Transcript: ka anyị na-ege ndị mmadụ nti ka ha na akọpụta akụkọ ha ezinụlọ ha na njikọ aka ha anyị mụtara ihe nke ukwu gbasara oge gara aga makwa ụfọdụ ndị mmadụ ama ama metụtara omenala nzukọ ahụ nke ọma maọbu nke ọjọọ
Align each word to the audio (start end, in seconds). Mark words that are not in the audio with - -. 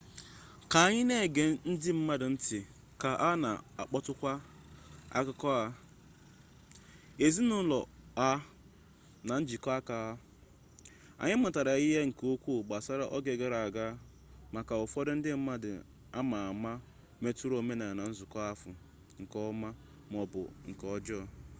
ka 0.71 0.77
anyị 0.85 1.01
na-ege 1.09 1.45
ndị 1.69 1.89
mmadụ 1.97 2.27
nti 2.35 2.57
ka 3.01 3.09
ha 3.21 3.29
na 3.43 3.49
akọpụta 3.81 4.33
akụkọ 5.17 5.47
ha 5.57 5.63
ezinụlọ 7.25 7.79
ha 8.19 8.29
na 9.27 9.33
njikọ 9.41 9.69
aka 9.79 9.95
ha 10.09 10.19
anyị 11.21 11.35
mụtara 11.43 11.73
ihe 11.85 11.99
nke 12.07 12.23
ukwu 12.35 12.51
gbasara 12.67 13.05
oge 13.15 13.31
gara 13.39 13.57
aga 13.67 13.85
makwa 14.53 14.75
ụfọdụ 14.85 15.11
ndị 15.17 15.29
mmadụ 15.37 15.71
ama 16.19 16.37
ama 16.51 16.71
metụtara 17.21 17.55
omenala 17.61 18.03
nzukọ 18.11 18.37
ahụ 18.49 18.69
nke 19.21 19.37
ọma 19.49 19.69
maọbu 20.11 20.41
nke 20.69 20.85
ọjọọ 20.97 21.23